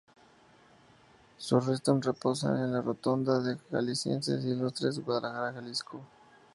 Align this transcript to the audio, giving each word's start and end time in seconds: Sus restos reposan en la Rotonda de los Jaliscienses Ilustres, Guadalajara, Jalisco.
Sus 1.37 1.63
restos 1.67 2.03
reposan 2.03 2.55
en 2.57 2.73
la 2.73 2.81
Rotonda 2.81 3.39
de 3.39 3.51
los 3.53 3.61
Jaliscienses 3.69 4.43
Ilustres, 4.45 4.97
Guadalajara, 4.97 5.53
Jalisco. 5.53 6.01